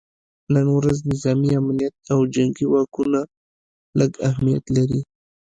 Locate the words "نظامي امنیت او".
1.11-2.19